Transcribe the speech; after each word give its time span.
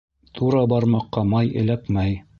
Тура 0.37 0.63
бармаҡҡа 0.71 1.27
май 1.37 1.55
эләкмәй. 1.65 2.21